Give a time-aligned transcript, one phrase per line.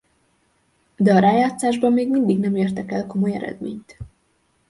[0.97, 3.97] De a rájátszásban még mindig nem értek el komoly eredményt.